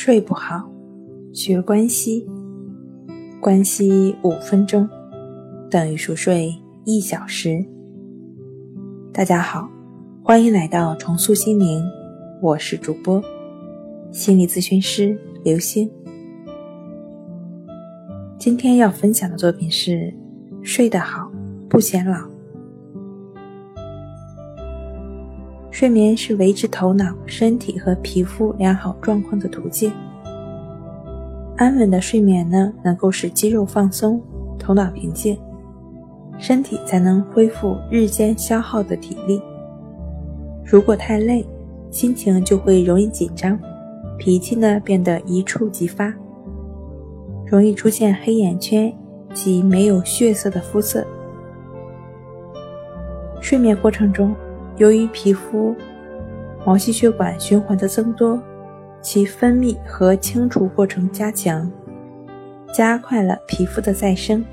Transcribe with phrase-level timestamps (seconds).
[0.00, 0.62] 睡不好，
[1.32, 2.24] 学关西，
[3.40, 4.88] 关西五分钟
[5.68, 7.66] 等于熟睡一小时。
[9.12, 9.68] 大家好，
[10.22, 11.84] 欢迎来到重塑心灵，
[12.40, 13.20] 我是主播
[14.12, 15.90] 心理咨询师刘星。
[18.38, 20.14] 今天要分享的作品是：
[20.62, 21.28] 睡得好
[21.68, 22.37] 不显老。
[25.70, 29.92] 睡眠是维持头脑、身体和皮肤良好状况的途径。
[31.56, 34.20] 安稳的睡眠呢，能够使肌肉放松，
[34.58, 35.38] 头脑平静，
[36.38, 39.40] 身体才能恢复日间消耗的体力。
[40.64, 41.46] 如果太累，
[41.90, 43.58] 心情就会容易紧张，
[44.18, 46.12] 脾气呢变得一触即发，
[47.46, 48.92] 容易出现黑眼圈
[49.34, 51.06] 及没有血色的肤色。
[53.40, 54.34] 睡眠过程中。
[54.78, 55.74] 由于皮肤
[56.64, 58.40] 毛细血管循环的增多，
[59.02, 61.70] 其分泌和清除过程加强，
[62.72, 64.44] 加快了皮肤的再生，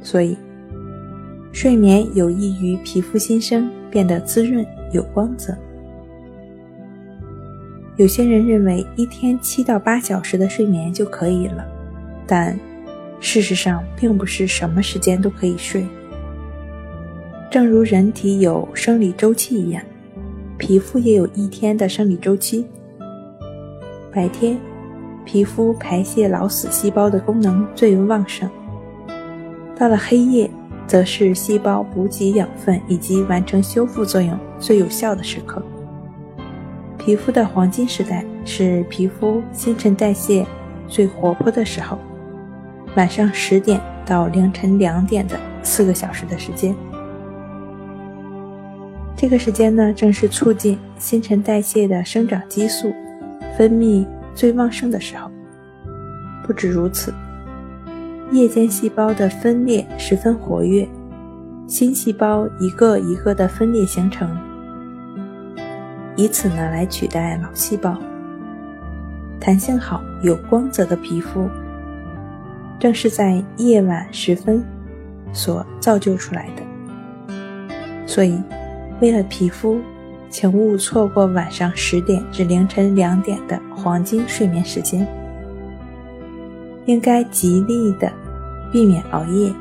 [0.00, 0.36] 所以
[1.52, 5.56] 睡眠有益于皮肤新生，变得滋润有光泽。
[7.96, 11.66] 有些人认为一天七到八小时的睡眠就可以了，
[12.26, 12.58] 但
[13.20, 15.86] 事实上并不是什么时间都可以睡。
[17.48, 19.82] 正如人体有生理周期一样，
[20.58, 22.66] 皮肤也有一天的生理周期。
[24.12, 24.58] 白天，
[25.24, 28.48] 皮肤排泄老死细胞的功能最为旺盛；
[29.78, 30.50] 到了黑夜，
[30.88, 35.62] 则是细胞补给养分以及完成修复作用最有效的时刻。
[36.98, 40.44] 皮肤的黄金时代是皮肤新陈代谢
[40.88, 41.96] 最活泼的时候，
[42.96, 46.74] 晚上十点到凌晨两点的四个小时的时间。
[49.16, 52.92] 这个时间呢，正是促进新陈代谢的生长激素
[53.56, 55.30] 分泌最旺盛的时候。
[56.46, 57.14] 不止如此，
[58.30, 60.86] 夜间细胞的分裂十分活跃，
[61.66, 64.36] 新细胞一个一个的分裂形成，
[66.14, 67.96] 以此呢来取代老细胞。
[69.40, 71.48] 弹性好、有光泽的皮肤，
[72.78, 74.62] 正是在夜晚时分
[75.32, 77.34] 所造就出来的。
[78.06, 78.38] 所以。
[79.00, 79.78] 为了皮肤，
[80.30, 85.06] 请勿错过晚上十点至凌晨两点的黄金睡眠时间。
[86.86, 88.10] 应该极力的
[88.72, 89.52] 避免熬夜，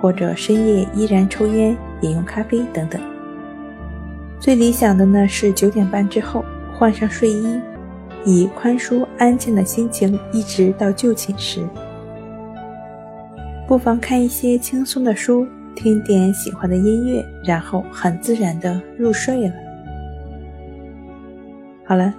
[0.00, 3.00] 或者深夜依然抽烟、饮用咖啡等等。
[4.40, 6.44] 最理想的呢是九点半之后
[6.76, 7.60] 换上睡衣，
[8.24, 11.66] 以宽舒安静的心情一直到就寝时。
[13.66, 15.46] 不妨看一些轻松的书。
[15.74, 19.54] 听点喜欢的音乐，然后很自然的入睡了。
[21.84, 22.12] 好了，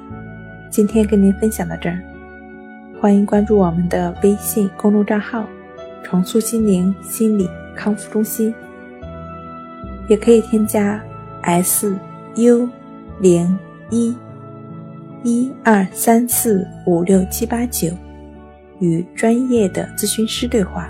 [0.69, 1.99] 今天跟您分享到这儿，
[3.01, 5.47] 欢迎关注我们的微信公众账号
[6.03, 8.53] “重塑心灵心理康复中心”，
[10.07, 11.01] 也可以添加
[11.41, 11.95] “s
[12.35, 12.69] u
[13.19, 13.57] 零
[13.89, 14.15] 一
[15.23, 17.89] 一二三四五六七八九”
[18.79, 20.89] 与专业的咨询师对话。